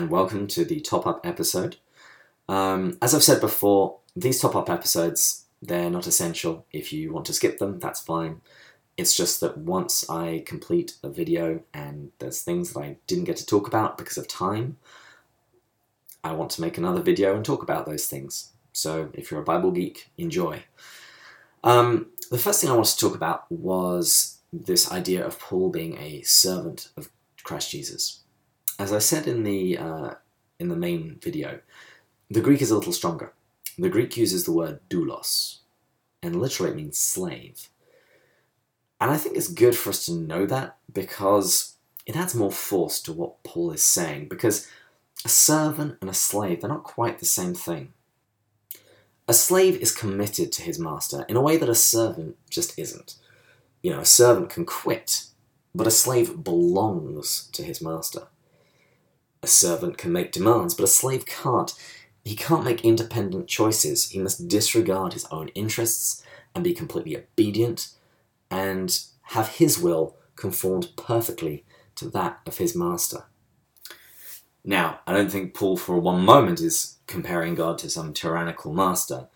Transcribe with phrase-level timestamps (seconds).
[0.00, 1.76] and welcome to the top up episode.
[2.48, 6.64] Um, as I've said before, these top up episodes they're not essential.
[6.72, 8.40] If you want to skip them, that's fine.
[8.96, 13.36] It's just that once I complete a video and there's things that I didn't get
[13.36, 14.78] to talk about because of time,
[16.24, 18.52] I want to make another video and talk about those things.
[18.72, 20.62] So if you're a Bible geek, enjoy.
[21.62, 25.98] Um, the first thing I wanted to talk about was this idea of Paul being
[25.98, 27.10] a servant of
[27.44, 28.20] Christ Jesus.
[28.80, 30.14] As I said in the uh,
[30.58, 31.60] in the main video,
[32.30, 33.34] the Greek is a little stronger.
[33.76, 35.58] The Greek uses the word doulos,
[36.22, 37.68] and literally it means slave.
[38.98, 41.74] And I think it's good for us to know that because
[42.06, 44.28] it adds more force to what Paul is saying.
[44.28, 44.66] Because
[45.26, 47.92] a servant and a slave, they're not quite the same thing.
[49.28, 53.16] A slave is committed to his master in a way that a servant just isn't.
[53.82, 55.26] You know, a servant can quit,
[55.74, 58.28] but a slave belongs to his master.
[59.42, 61.72] A servant can make demands, but a slave can't.
[62.24, 64.10] He can't make independent choices.
[64.10, 66.22] He must disregard his own interests
[66.54, 67.88] and be completely obedient
[68.50, 73.24] and have his will conformed perfectly to that of his master.
[74.64, 79.28] Now, I don't think Paul for one moment is comparing God to some tyrannical master,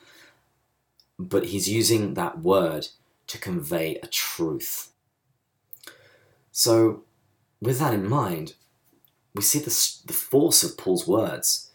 [1.18, 2.88] but he's using that word
[3.28, 4.90] to convey a truth.
[6.52, 7.04] So,
[7.60, 8.54] with that in mind,
[9.34, 11.70] we see the, the force of Paul's words.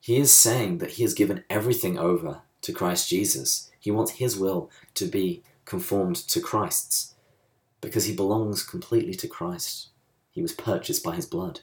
[0.00, 3.70] He is saying that he has given everything over to Christ Jesus.
[3.78, 7.14] He wants his will to be conformed to Christ's
[7.80, 9.88] because he belongs completely to Christ.
[10.30, 11.60] He was purchased by his blood.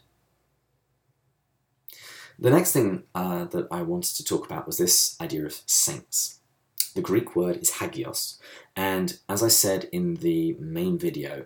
[2.39, 6.39] The next thing uh, that I wanted to talk about was this idea of saints.
[6.95, 8.39] The Greek word is hagios,
[8.75, 11.45] and as I said in the main video,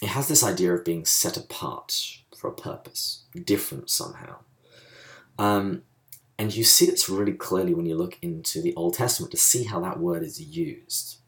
[0.00, 4.36] it has this idea of being set apart for a purpose, different somehow.
[5.38, 5.82] Um,
[6.38, 9.64] and you see this really clearly when you look into the Old Testament to see
[9.64, 11.18] how that word is used.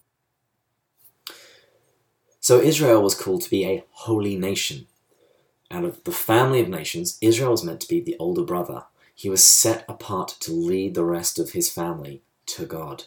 [2.40, 4.86] So Israel was called to be a holy nation.
[5.70, 8.84] Out of the family of nations, Israel was meant to be the older brother.
[9.14, 13.04] He was set apart to lead the rest of his family to God.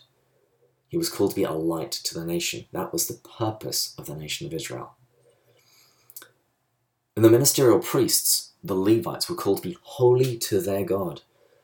[0.88, 2.66] He was called to be a light to the nation.
[2.72, 4.96] That was the purpose of the nation of Israel.
[7.16, 11.22] And the ministerial priests, the Levites, were called to be holy to their God.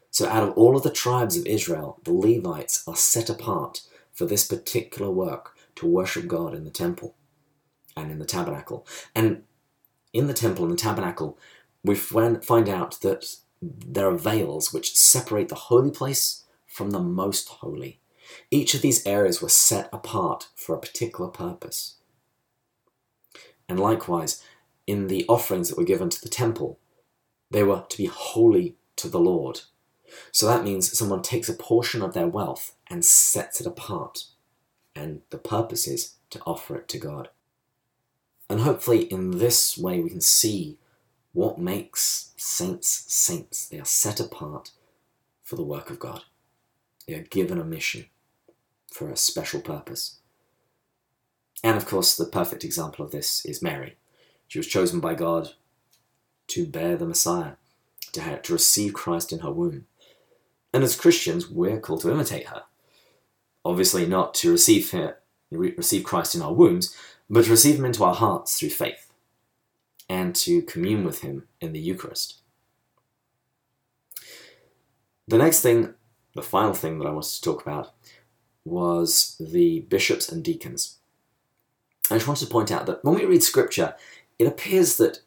[0.09, 3.81] So, out of all of the tribes of Israel, the Levites are set apart
[4.13, 7.15] for this particular work to worship God in the temple
[7.95, 8.85] and in the tabernacle.
[9.15, 9.43] And
[10.13, 11.37] in the temple and the tabernacle,
[11.83, 13.25] we find out that
[13.61, 17.99] there are veils which separate the holy place from the most holy.
[18.49, 21.95] Each of these areas were set apart for a particular purpose.
[23.67, 24.43] And likewise,
[24.91, 26.77] in the offerings that were given to the temple,
[27.49, 29.61] they were to be holy to the Lord.
[30.33, 34.25] So that means someone takes a portion of their wealth and sets it apart.
[34.93, 37.29] And the purpose is to offer it to God.
[38.49, 40.77] And hopefully, in this way, we can see
[41.31, 43.69] what makes saints saints.
[43.69, 44.71] They are set apart
[45.41, 46.23] for the work of God,
[47.07, 48.07] they are given a mission
[48.91, 50.19] for a special purpose.
[51.63, 53.95] And of course, the perfect example of this is Mary.
[54.51, 55.53] She was chosen by God
[56.47, 57.53] to bear the Messiah,
[58.11, 59.85] to, have, to receive Christ in her womb.
[60.73, 62.63] And as Christians, we're called to imitate her.
[63.63, 65.19] Obviously, not to receive, her,
[65.51, 66.93] receive Christ in our wombs,
[67.29, 69.13] but to receive him into our hearts through faith
[70.09, 72.41] and to commune with him in the Eucharist.
[75.29, 75.93] The next thing,
[76.35, 77.93] the final thing that I wanted to talk about,
[78.65, 80.97] was the bishops and deacons.
[82.09, 83.95] I just wanted to point out that when we read scripture,
[84.41, 85.19] it appears that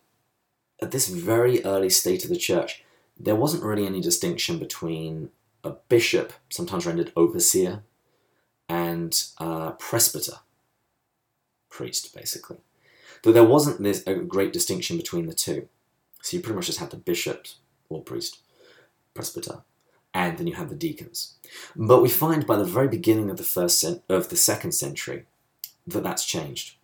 [0.82, 2.82] at this very early state of the church,
[3.16, 5.30] there wasn't really any distinction between
[5.62, 7.84] a bishop, sometimes rendered overseer,
[8.68, 10.38] and a presbyter,
[11.70, 12.56] priest, basically.
[13.22, 15.68] But there wasn't this, a great distinction between the two.
[16.20, 17.46] So you pretty much just had the bishop
[17.88, 18.38] or priest,
[19.14, 19.62] presbyter,
[20.12, 21.34] and then you had the deacons.
[21.76, 25.26] But we find by the very beginning of the first of the second century
[25.86, 26.74] that that's changed.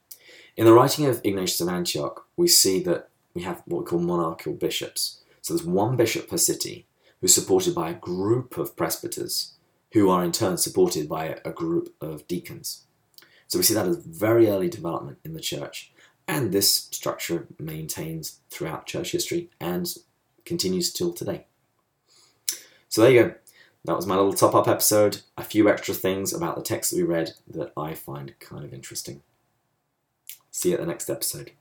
[0.57, 4.01] In the writing of Ignatius of Antioch, we see that we have what we call
[4.01, 5.21] monarchical bishops.
[5.43, 6.87] So there's one bishop per city
[7.21, 9.55] who's supported by a group of presbyters
[9.93, 12.85] who are in turn supported by a group of deacons.
[13.47, 15.93] So we see that as very early development in the church.
[16.29, 19.93] And this structure maintains throughout church history and
[20.45, 21.47] continues till today.
[22.89, 23.35] So there you go.
[23.85, 25.23] That was my little top up episode.
[25.37, 28.75] A few extra things about the text that we read that I find kind of
[28.75, 29.23] interesting.
[30.61, 31.53] See you at the next episode.